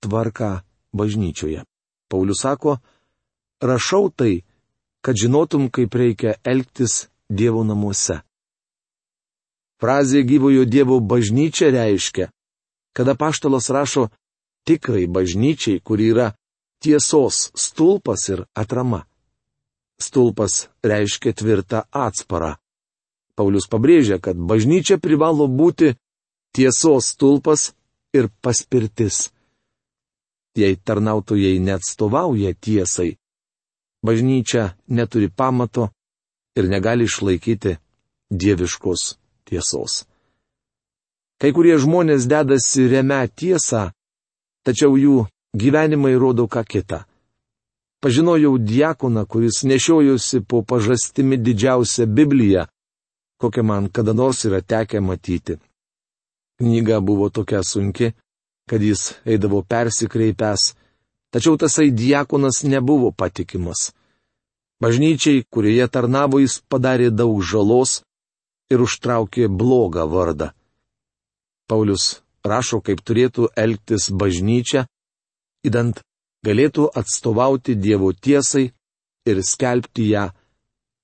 tvarką 0.06 0.62
bažnyčioje. 0.94 1.66
Paulius 2.10 2.46
sako, 2.46 2.78
rašau 3.62 4.14
tai, 4.14 4.44
kad 5.02 5.18
žinotum, 5.18 5.72
kaip 5.74 5.98
reikia 5.98 6.38
elgtis 6.46 7.08
Dievo 7.30 7.64
namuose. 7.66 8.22
Frazė 9.84 10.22
gyvojo 10.24 10.64
Dievo 10.64 11.02
bažnyčia 11.04 11.68
reiškia, 11.76 12.30
kada 12.96 13.18
paštalas 13.20 13.66
rašo 13.68 14.06
tikrai 14.64 15.10
bažnyčiai, 15.12 15.82
kur 15.84 16.00
yra 16.00 16.30
tiesos 16.80 17.50
stulpas 17.52 18.30
ir 18.32 18.46
atrama. 18.56 19.02
Stulpas 20.00 20.70
reiškia 20.88 21.34
tvirtą 21.36 21.82
atsparą. 21.92 22.54
Paulius 23.36 23.68
pabrėžia, 23.68 24.22
kad 24.24 24.40
bažnyčia 24.40 24.96
privalo 25.04 25.50
būti 25.52 25.98
tiesos 26.56 27.10
stulpas 27.12 27.74
ir 28.16 28.30
paspirtis. 28.40 29.34
Jei 30.56 30.78
tarnautojai 30.80 31.60
neatstovauja 31.60 32.54
tiesai, 32.56 33.18
bažnyčia 34.00 34.78
neturi 34.88 35.28
pamato 35.28 35.90
ir 36.56 36.72
negali 36.72 37.10
išlaikyti 37.10 37.76
dieviškos 38.32 39.04
tiesos. 39.54 40.04
Kai 41.40 41.52
kurie 41.54 41.78
žmonės 41.78 42.26
dedasi 42.30 42.88
remia 42.90 43.28
tiesą, 43.28 43.92
tačiau 44.66 44.98
jų 44.98 45.26
gyvenimai 45.54 46.16
rodo 46.18 46.48
ką 46.48 46.64
kitą. 46.66 47.04
Pažinojau 48.04 48.58
diakoną, 48.58 49.26
kuris 49.26 49.64
nešiojusi 49.64 50.42
po 50.44 50.64
pažastimi 50.64 51.38
didžiausią 51.38 52.06
Bibliją, 52.08 52.66
kokią 53.40 53.64
man 53.64 53.88
kada 53.96 54.14
nors 54.14 54.44
yra 54.48 54.62
tekę 54.62 55.00
matyti. 55.02 55.56
Knyga 56.60 57.00
buvo 57.00 57.30
tokia 57.30 57.64
sunki, 57.64 58.14
kad 58.70 58.82
jis 58.82 59.14
eidavo 59.26 59.64
persikreipęs, 59.64 60.74
tačiau 61.32 61.56
tasai 61.58 61.92
diakonas 61.92 62.64
nebuvo 62.64 63.12
patikimas. 63.12 63.92
Bažnyčiai, 64.84 65.46
kurioje 65.52 65.88
tarnavo 65.88 66.40
jis 66.44 66.60
padarė 66.72 67.08
daug 67.12 67.40
žalos 67.44 68.02
ir 68.72 68.84
užtraukė 68.86 69.48
blogą 69.48 70.06
vardą. 70.10 70.52
Paulius 71.68 72.22
rašo, 72.46 72.82
kaip 72.86 73.02
turėtų 73.02 73.50
elgtis 73.56 74.10
bažnyčia, 74.12 74.86
įdant 75.68 76.02
galėtų 76.46 76.90
atstovauti 77.00 77.76
Dievo 77.76 78.12
tiesai 78.14 78.70
ir 79.26 79.44
skelbti 79.44 80.10
ją 80.12 80.28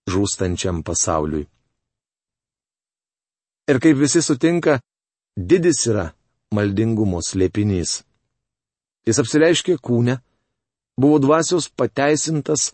žūstančiam 0.09 0.83
pasauliui. 0.83 1.47
Ir 3.69 3.77
kaip 3.79 3.99
visi 4.01 4.21
sutinka, 4.25 4.79
didis 5.37 5.85
yra 5.87 6.09
maldingumo 6.55 7.21
slėpinys. 7.21 8.01
Jis 9.07 9.19
apsireiškė 9.21 9.77
kūne, 9.77 10.17
buvo 10.99 11.19
dvasios 11.21 11.69
pateisintas, 11.69 12.73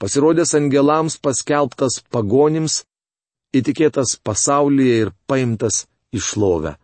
pasirodęs 0.00 0.54
angelams 0.54 1.18
paskelbtas 1.18 1.98
pagonims, 2.14 2.84
įtikėtas 3.56 4.18
pasaulyje 4.24 4.94
ir 5.04 5.12
paimtas 5.26 5.86
išlovę. 6.12 6.76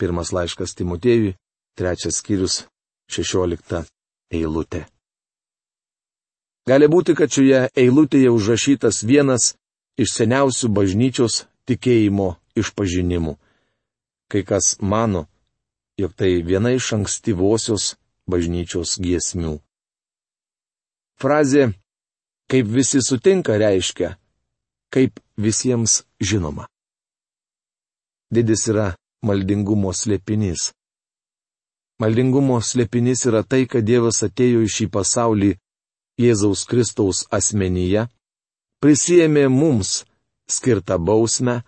Pirmas 0.00 0.32
laiškas 0.32 0.74
Timotėjui, 0.78 1.36
trečias 1.78 2.18
skyrius, 2.20 2.64
šešiolikta 3.12 3.84
eilutė. 4.32 4.86
Gali 6.66 6.86
būti, 6.86 7.14
kad 7.18 7.30
šioje 7.32 7.66
eilutėje 7.74 8.30
užrašytas 8.30 9.02
vienas 9.02 9.52
iš 9.98 10.14
seniausių 10.14 10.70
bažnyčios 10.70 11.44
tikėjimo 11.66 12.36
išpažinimų. 12.58 13.34
Kai 14.30 14.42
kas 14.46 14.76
mano, 14.80 15.26
jog 15.98 16.14
tai 16.16 16.38
viena 16.46 16.72
iš 16.72 16.92
ankstyvosios 16.96 17.96
bažnyčios 18.30 18.96
giesmių. 19.02 19.58
Frazė, 21.20 21.72
kaip 22.50 22.70
visi 22.70 23.02
sutinka, 23.04 23.58
reiškia, 23.58 24.14
kaip 24.94 25.20
visiems 25.44 26.02
žinoma. 26.20 26.68
Didis 28.32 28.68
yra 28.72 28.92
maldingumo 29.26 29.92
slėpinys. 29.92 30.70
Maldingumo 32.00 32.60
slėpinys 32.64 33.26
yra 33.30 33.42
tai, 33.44 33.66
kad 33.70 33.84
Dievas 33.86 34.22
atėjo 34.26 34.62
į 34.66 34.70
šį 34.76 34.86
pasaulį 34.94 35.50
Jėzaus 36.22 36.64
Kristaus 36.68 37.24
asmenyje, 37.30 38.06
prisijėmė 38.82 39.46
mums 39.52 40.02
skirtą 40.50 40.98
bausmę 40.98 41.60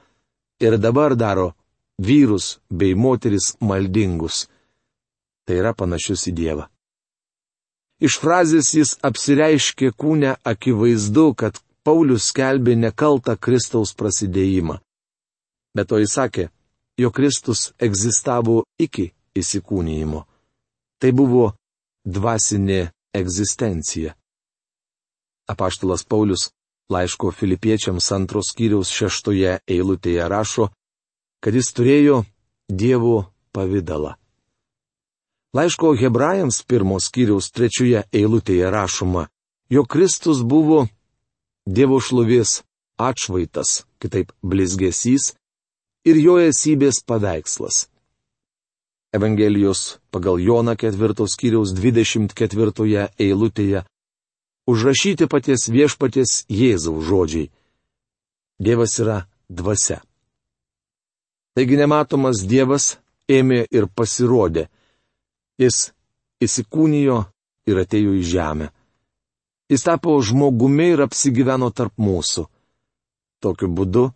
ir 0.60 0.78
dabar 0.78 1.14
daro 1.16 1.52
vyrus 1.98 2.58
bei 2.70 2.94
moteris 2.94 3.54
maldingus. 3.60 4.46
Tai 5.44 5.60
yra 5.60 5.74
panašius 5.76 6.26
į 6.30 6.34
Dievą. 6.40 6.64
Iš 8.04 8.18
frazės 8.20 8.72
jis 8.74 8.96
apsireiškė 9.06 9.92
kūne 9.96 10.34
akivaizdu, 10.44 11.26
kad 11.38 11.60
Paulius 11.84 12.30
skelbė 12.32 12.74
nekaltą 12.80 13.36
Kristaus 13.36 13.92
prasidėjimą. 13.98 14.78
Bet 15.76 15.90
to 15.90 15.98
jis 16.00 16.14
sakė, 16.16 16.48
jo 16.96 17.10
Kristus 17.10 17.72
egzistavo 17.82 18.62
iki 18.80 19.10
įsikūnyjimo. 19.36 20.24
Tai 21.00 21.10
buvo 21.12 21.50
dvasinė 22.06 22.88
egzistencija. 23.14 24.14
Apaštalas 25.50 26.06
Paulius 26.08 26.48
laiško 26.88 27.32
filipiečiams 27.36 28.10
antros 28.16 28.52
skyriaus 28.52 28.88
šeštoje 28.88 29.58
eilutėje 29.68 30.28
rašo, 30.28 30.70
kad 31.40 31.54
jis 31.54 31.72
turėjo 31.76 32.24
Dievo 32.64 33.26
pavydalą. 33.52 34.14
Laiško 35.54 35.92
hebrajams 36.00 36.62
pirmos 36.64 37.10
skyriaus 37.10 37.50
trečioje 37.52 38.06
eilutėje 38.08 38.70
rašoma, 38.72 39.26
jog 39.70 39.86
Kristus 39.92 40.40
buvo 40.42 40.86
Dievo 41.64 41.96
šlovės 41.96 42.60
atšvaitas, 43.00 43.84
kitaip 43.96 44.32
blizgesys 44.44 45.32
ir 46.04 46.20
jo 46.20 46.36
esybės 46.36 47.00
paveikslas. 47.08 47.86
Evangelijos 49.16 50.00
pagal 50.12 50.42
Joną 50.42 50.74
ketvirtos 50.76 51.38
kiriaus 51.40 51.72
24 51.72 53.08
eilutėje 53.16 53.84
užrašyti 54.66 55.28
paties 55.30 55.68
viešpaties 55.72 56.44
Jėzaus 56.52 57.06
žodžiai. 57.08 57.48
Dievas 58.60 58.98
yra 59.00 59.22
dvasia. 59.48 60.02
Taigi 61.54 61.78
nematomas 61.80 62.44
Dievas 62.44 62.98
ėmė 63.30 63.64
ir 63.70 63.88
pasirodė. 63.88 64.68
Jis 65.56 65.94
įsikūnijo 66.44 67.22
ir 67.70 67.80
atėjo 67.86 68.18
į 68.18 68.24
žemę. 68.34 68.73
Jis 69.68 69.82
tapo 69.82 70.20
žmogumi 70.20 70.90
ir 70.92 71.00
apsigyveno 71.00 71.70
tarp 71.72 71.96
mūsų. 71.96 72.44
Tokiu 73.40 73.68
būdu 73.72 74.10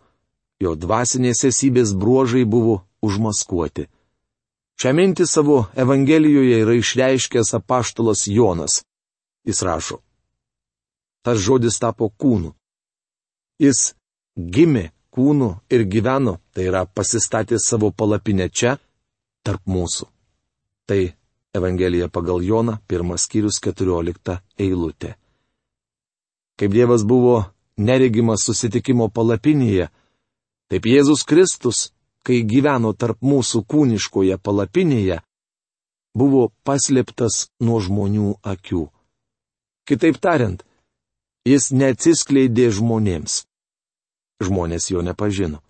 jo 0.60 0.74
dvasinės 0.76 1.44
esybės 1.48 1.94
bruožai 1.96 2.44
buvo 2.44 2.82
užmaskuoti. 3.04 3.86
Šią 4.78 4.92
mintį 4.94 5.24
savo 5.26 5.56
Evangelijoje 5.74 6.58
yra 6.62 6.74
išreiškęs 6.78 7.54
apaštalas 7.56 8.26
Jonas. 8.28 8.82
Jis 9.48 9.62
rašo. 9.64 10.02
Tas 11.24 11.40
žodis 11.40 11.80
tapo 11.80 12.10
kūnu. 12.12 12.52
Jis 13.58 13.94
gimė 14.36 14.90
kūnu 15.16 15.48
ir 15.72 15.86
gyveno, 15.88 16.36
tai 16.52 16.68
yra 16.68 16.84
pasistatė 16.86 17.56
savo 17.58 17.90
palapinę 17.90 18.50
čia, 18.52 18.76
tarp 19.42 19.64
mūsų. 19.66 20.06
Tai 20.86 21.00
Evangelija 21.56 22.10
pagal 22.12 22.44
Joną, 22.44 22.76
pirmas 22.86 23.24
skyrius, 23.24 23.58
keturiolikta 23.64 24.42
eilutė 24.60 25.16
kaip 26.58 26.74
Dievas 26.74 27.04
buvo 27.06 27.44
neregimas 27.78 28.42
susitikimo 28.46 29.08
palapinėje, 29.14 29.88
taip 30.68 30.86
Jėzus 30.90 31.22
Kristus, 31.24 31.92
kai 32.26 32.42
gyveno 32.42 32.92
tarp 32.92 33.22
mūsų 33.22 33.62
kūniškoje 33.70 34.36
palapinėje, 34.42 35.20
buvo 36.18 36.48
paslėptas 36.66 37.48
nuo 37.62 37.78
žmonių 37.80 38.34
akių. 38.42 38.88
Kitaip 39.88 40.18
tariant, 40.20 40.64
jis 41.48 41.70
neatsiskleidė 41.72 42.68
žmonėms. 42.74 43.44
Žmonės 44.42 44.90
jo 44.90 45.02
nepažino. 45.02 45.62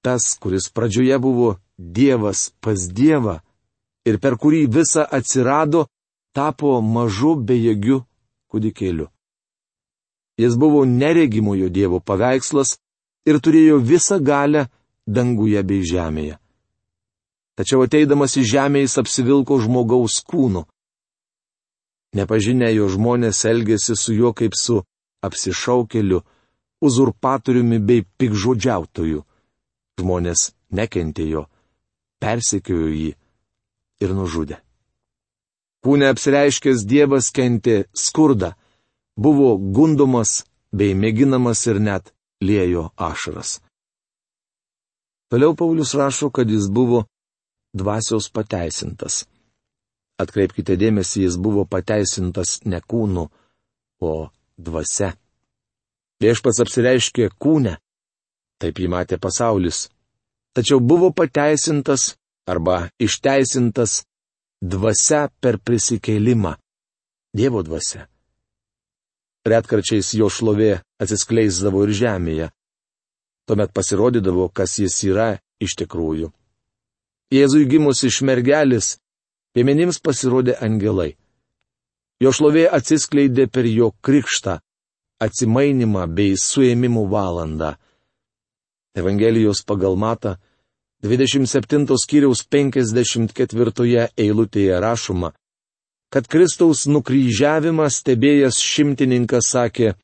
Tas, 0.00 0.34
kuris 0.40 0.70
pradžioje 0.72 1.16
buvo 1.20 1.58
Dievas 1.76 2.50
pas 2.64 2.88
Dievą 2.88 3.40
ir 4.08 4.18
per 4.20 4.36
kurį 4.40 4.64
visa 4.72 5.04
atsirado, 5.04 5.86
tapo 6.32 6.80
mažu 6.80 7.36
bejėgiu 7.36 8.02
kūdikėliu. 8.50 9.10
Jis 10.40 10.56
buvo 10.56 10.84
neregimojo 10.88 11.68
Dievo 11.68 12.00
paveikslas 12.00 12.78
ir 13.28 13.40
turėjo 13.44 13.80
visą 13.84 14.16
galę 14.24 14.68
danguje 15.06 15.62
bei 15.62 15.82
žemėje. 15.84 16.38
tačiau 17.60 17.82
ateidamas 17.84 18.38
į 18.40 18.44
žemę 18.54 18.80
jis 18.80 18.96
apsivilko 19.02 19.58
žmogaus 19.60 20.22
kūnu. 20.24 20.62
Nepažinę 22.16 22.70
jo 22.72 22.86
žmonės 22.88 23.44
elgėsi 23.50 23.96
su 24.00 24.14
juo 24.16 24.32
kaip 24.32 24.56
su 24.56 24.78
apsišaukeliu, 25.26 26.22
uzurpatoriumi 26.80 27.78
bei 27.84 28.06
pikžodžiautoju. 28.18 29.20
Žmonės 30.00 30.46
nekentė 30.72 31.26
jo, 31.28 31.44
persekiojo 32.22 32.88
jį 32.88 33.12
ir 34.00 34.16
nužudė. 34.16 34.56
Kūne 35.84 36.08
apsireiškęs 36.12 36.86
Dievas 36.88 37.28
kentė 37.32 37.84
skurdą, 37.92 38.54
buvo 39.20 39.56
gundomas 39.76 40.44
bei 40.72 40.94
mėginamas 40.94 41.66
ir 41.70 41.80
net 41.80 42.12
liejo 42.40 42.90
ašaras. 42.96 43.58
Toliau 45.30 45.54
Paulius 45.54 45.94
rašo, 45.94 46.30
kad 46.30 46.50
jis 46.50 46.66
buvo 46.72 47.04
dvasios 47.76 48.30
pateisintas. 48.34 49.26
Atkreipkite 50.20 50.76
dėmesį, 50.76 51.24
jis 51.26 51.36
buvo 51.38 51.64
pateisintas 51.64 52.58
ne 52.64 52.80
kūnu, 52.80 53.28
o 54.00 54.12
dvasia. 54.58 55.14
Viešpas 56.20 56.60
apsireiškė 56.64 57.30
kūne, 57.40 57.76
taip 58.60 58.80
jį 58.80 58.88
matė 58.92 59.16
pasaulis, 59.22 59.88
tačiau 60.56 60.80
buvo 60.80 61.12
pateisintas 61.16 62.14
arba 62.50 62.90
išteisintas 63.00 64.02
dvasia 64.60 65.28
per 65.40 65.60
prisikeilimą. 65.62 66.56
Dievo 67.36 67.62
dvasia. 67.62 68.08
Retkarčiais 69.46 70.12
jo 70.18 70.28
šlovė 70.28 70.80
atsiskleisdavo 71.00 71.86
ir 71.86 71.94
žemėje. 71.96 72.48
Tuomet 73.48 73.72
pasirodydavo, 73.72 74.50
kas 74.52 74.76
jis 74.78 74.98
yra 75.08 75.30
iš 75.60 75.78
tikrųjų. 75.80 76.28
Jėzui 77.32 77.64
gimus 77.70 78.02
iš 78.04 78.20
mergelis, 78.26 78.98
piemenims 79.54 80.00
pasirodė 80.02 80.58
angelai. 80.60 81.14
Jo 82.20 82.34
šlovė 82.36 82.66
atsiskleidė 82.68 83.46
per 83.48 83.64
jo 83.70 83.92
krikštą, 84.04 84.58
atsimainimą 85.24 86.04
bei 86.12 86.36
suėmimų 86.36 87.06
valandą. 87.08 87.74
Evangelijos 88.92 89.64
pagal 89.64 89.96
matą 89.96 90.36
27 91.02 91.86
skyriaus 91.96 92.44
54 92.44 94.10
eilutėje 94.20 94.80
rašoma, 94.84 95.32
kad 96.10 96.26
Kristaus 96.26 96.86
nukryžiavimą 96.90 97.86
stebėjęs 97.90 98.58
šimtininkas 98.58 99.50
sakė, 99.54 99.94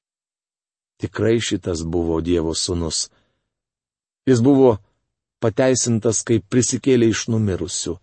tikrai 1.03 1.39
šitas 1.43 1.83
buvo 1.83 2.21
Dievo 2.23 2.55
sūnus. 2.55 3.09
Jis 4.27 4.43
buvo 4.43 4.77
pateisintas, 5.43 6.23
kaip 6.27 6.47
prisikėlė 6.51 7.11
iš 7.13 7.27
numirusių. 7.31 7.97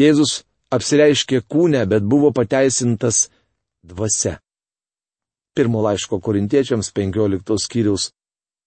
Jėzus 0.00 0.42
apsireiškė 0.74 1.44
kūne, 1.48 1.84
bet 1.86 2.02
buvo 2.02 2.32
pateisintas 2.34 3.28
dvasia. 3.84 4.40
Pirmo 5.54 5.84
laiško 5.84 6.18
korintiečiams 6.18 6.90
15 6.90 7.60
skyriaus 7.62 8.08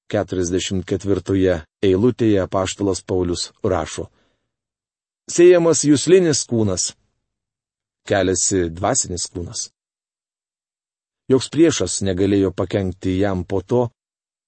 44 0.08 1.58
eilutėje 1.84 2.46
paštalas 2.48 3.02
Paulius 3.04 3.50
rašo. 3.64 4.08
Sėjamas 5.28 5.84
jūslinis 5.84 6.46
kūnas. 6.48 6.94
Keliasi 8.08 8.70
dvasinis 8.72 9.28
kūnas. 9.34 9.68
Joks 11.28 11.50
priešas 11.52 12.00
negalėjo 12.08 12.54
pakengti 12.56 13.18
jam 13.20 13.44
po 13.44 13.60
to, 13.62 13.90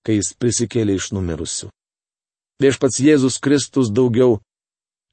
kai 0.07 0.15
jis 0.19 0.31
prisikėlė 0.39 0.95
iš 0.95 1.09
numirusių. 1.11 1.67
Viešpats 2.63 3.01
Jėzus 3.03 3.39
Kristus 3.43 3.91
daugiau 3.91 4.39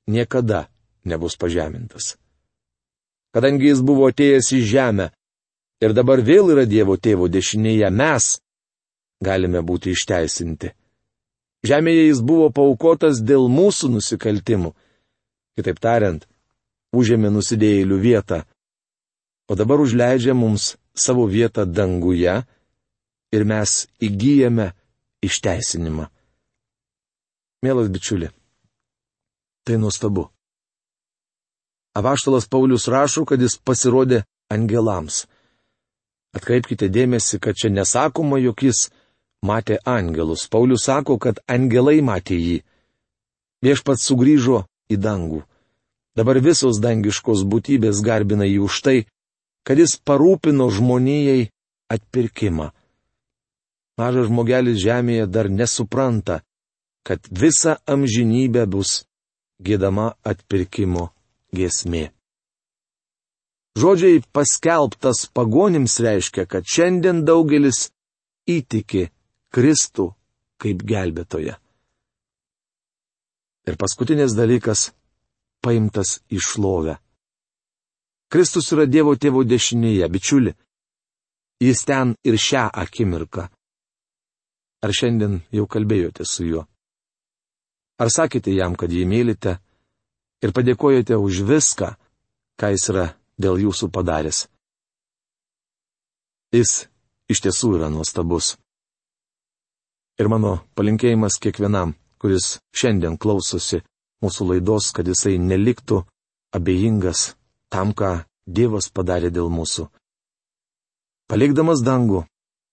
niekada 0.07 0.69
nebus 1.05 1.35
pažemintas. 1.39 2.15
Kadangi 3.35 3.69
jis 3.71 3.83
buvo 3.83 4.07
atėjęs 4.11 4.53
į 4.57 4.61
žemę 4.71 5.11
ir 5.83 5.95
dabar 5.95 6.23
vėl 6.23 6.55
yra 6.55 6.65
Dievo 6.67 6.97
tėvo 6.97 7.27
dešinėje, 7.29 7.91
mes, 7.91 8.39
galime 9.21 9.63
būti 9.67 9.93
išteisinti. 9.93 10.73
Žemėje 11.67 12.07
jis 12.07 12.23
buvo 12.23 12.49
paukotas 12.55 13.21
dėl 13.23 13.51
mūsų 13.51 13.91
nusikaltimų. 13.97 14.73
Kitaip 15.59 15.79
tariant, 15.83 16.27
užėmė 16.97 17.31
nusidėjėlių 17.35 17.99
vietą, 18.01 18.43
o 19.51 19.55
dabar 19.59 19.83
užleidžia 19.85 20.35
mums 20.35 20.75
savo 20.97 21.27
vietą 21.31 21.67
danguje 21.69 22.41
ir 23.37 23.45
mes 23.45 23.87
įgyjame 24.01 24.73
išteisinimą. 25.27 26.09
Mielas 27.65 27.89
bičiuli, 27.93 28.31
tai 29.65 29.77
nuostabu. 29.81 30.29
Avaštalas 31.97 32.49
Paulius 32.49 32.89
rašo, 32.93 33.25
kad 33.25 33.41
jis 33.41 33.57
pasirodė 33.57 34.23
angelams. 34.53 35.25
Atkreipkite 36.37 36.91
dėmesį, 36.93 37.41
kad 37.41 37.57
čia 37.57 37.71
nesakoma, 37.73 38.37
jog 38.37 38.61
jis 38.61 38.91
matė 39.41 39.79
angelus. 39.89 40.45
Paulius 40.53 40.85
sako, 40.85 41.17
kad 41.19 41.41
angelai 41.49 42.03
matė 42.05 42.37
jį. 42.37 42.59
Viešpats 43.65 44.05
sugrįžo 44.05 44.67
į 44.93 45.01
dangų. 45.01 45.41
Dabar 46.17 46.41
visos 46.41 46.81
dangiškos 46.81 47.45
būtybės 47.45 48.01
garbina 48.05 48.47
jį 48.49 48.63
už 48.65 48.81
tai, 48.85 48.99
kad 49.67 49.79
jis 49.79 49.99
parūpino 50.01 50.71
žmonijai 50.73 51.51
atpirkimą. 51.93 52.71
Mažas 54.01 54.29
žmogelis 54.31 54.81
žemėje 54.81 55.27
dar 55.29 55.49
nesupranta, 55.53 56.41
kad 57.07 57.21
visa 57.31 57.77
amžinybė 57.89 58.67
bus 58.69 59.05
gėdama 59.63 60.15
atpirkimo 60.25 61.11
giesmė. 61.57 62.11
Žodžiai 63.77 64.23
paskelbtas 64.33 65.27
pagonims 65.37 65.99
reiškia, 66.01 66.47
kad 66.49 66.65
šiandien 66.65 67.25
daugelis 67.29 67.91
įtiki 68.49 69.11
Kristų 69.53 70.11
kaip 70.61 70.81
gelbėtoje. 70.81 71.57
Ir 73.67 73.77
paskutinis 73.77 74.33
dalykas- 74.33 74.93
paimtas 75.67 76.21
į 76.31 76.39
šlovę. 76.49 76.95
Kristus 78.31 78.71
yra 78.75 78.87
Dievo 78.91 79.15
tėvo 79.19 79.43
dešinėje, 79.47 80.07
bičiuli. 80.11 80.53
Jis 81.63 81.85
ten 81.89 82.15
ir 82.27 82.39
šią 82.47 82.67
akimirką. 82.83 83.47
Ar 84.85 84.93
šiandien 84.93 85.39
jau 85.57 85.67
kalbėjote 85.71 86.27
su 86.29 86.47
juo? 86.47 86.67
Ar 87.99 88.11
sakėte 88.13 88.53
jam, 88.53 88.75
kad 88.77 88.93
jį 88.93 89.07
mylite 89.09 89.57
ir 90.45 90.53
padėkojate 90.53 91.17
už 91.17 91.41
viską, 91.49 91.95
ką 92.61 92.73
jis 92.75 92.91
yra 92.93 93.07
dėl 93.41 93.63
jūsų 93.65 93.89
padaręs? 93.95 94.45
Jis 96.53 96.87
iš 97.33 97.43
tiesų 97.47 97.77
yra 97.79 97.89
nuostabus. 97.91 98.57
Ir 100.21 100.29
mano 100.33 100.59
palinkėjimas 100.77 101.41
kiekvienam, 101.41 101.95
kuris 102.21 102.59
šiandien 102.77 103.17
klausosi 103.21 103.83
mūsų 104.25 104.49
laidos, 104.53 104.91
kad 104.95 105.09
jisai 105.09 105.37
neliktų 105.39 106.03
abejingas 106.57 107.35
tam, 107.73 107.93
ką 107.93 108.25
Dievas 108.47 108.87
padarė 108.95 109.33
dėl 109.35 109.51
mūsų. 109.51 109.89
Palikdamas 111.27 111.81
dangų, 111.83 112.23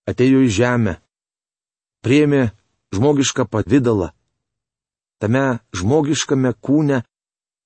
atėjo 0.06 0.44
į 0.46 0.50
žemę, 0.54 0.92
priemė 2.06 2.52
žmogišką 2.94 3.48
pavydalą, 3.50 4.12
tame 5.18 5.58
žmogiškame 5.74 6.54
kūne 6.62 7.02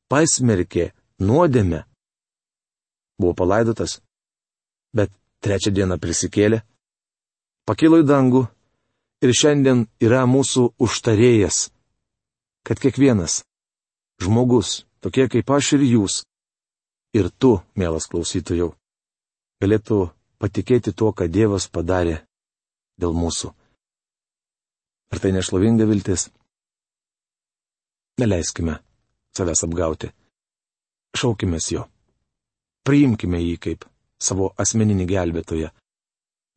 pasmerkė 0.08 0.94
nuodėmę. 1.20 1.82
Buvo 3.20 3.34
palaidotas, 3.36 3.98
bet 4.96 5.12
trečią 5.44 5.74
dieną 5.76 5.98
prisikėlė, 6.00 6.62
pakilo 7.68 8.00
į 8.00 8.06
dangų 8.08 8.46
ir 9.20 9.34
šiandien 9.36 9.84
yra 10.00 10.24
mūsų 10.24 10.70
užtarėjas, 10.80 11.68
kad 12.64 12.80
kiekvienas 12.80 13.42
žmogus, 14.22 14.84
tokie 15.00 15.28
kaip 15.30 15.50
aš 15.50 15.74
ir 15.78 15.84
jūs, 15.86 16.22
ir 17.18 17.30
tu, 17.38 17.58
mielas 17.78 18.08
klausytojau, 18.10 18.72
galėtų 19.62 20.08
patikėti 20.38 20.92
tuo, 20.94 21.12
ką 21.12 21.28
Dievas 21.30 21.68
padarė 21.70 22.20
dėl 23.00 23.14
mūsų. 23.14 23.52
Ar 25.08 25.22
tai 25.22 25.32
nešlovinga 25.32 25.86
viltis? 25.88 26.28
Neleiskime 28.18 28.78
savęs 29.36 29.64
apgauti. 29.64 30.10
Šaukime 31.16 31.58
jo. 31.70 31.86
Priimkime 32.84 33.40
jį 33.40 33.56
kaip 33.64 33.86
savo 34.20 34.52
asmeninį 34.58 35.06
gelbėtoją. 35.08 35.70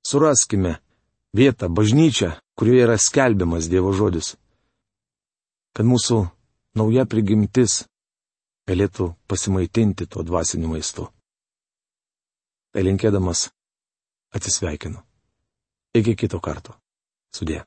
Suraskime 0.08 0.80
vietą, 1.38 1.70
bažnyčią, 1.70 2.34
kurioje 2.58 2.86
yra 2.88 2.98
skelbiamas 2.98 3.70
Dievo 3.70 3.94
žodis. 3.94 4.36
Kad 5.78 5.86
mūsų 5.88 6.26
nauja 6.78 7.06
prigimtis 7.06 7.82
galėtų 8.70 9.12
pasimaitinti 9.28 10.08
tuo 10.08 10.24
dvasiniu 10.24 10.72
maistu. 10.72 11.08
Tai 12.72 12.84
linkėdamas 12.88 13.50
atsisveikinu. 14.36 15.02
Iki 15.98 16.16
kito 16.16 16.40
karto. 16.40 16.78
Sudė. 17.36 17.64